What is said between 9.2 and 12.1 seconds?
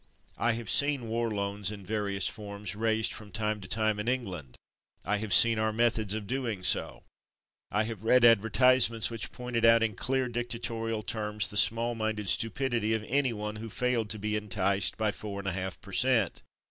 pointed out in clear, dictatorial terms the small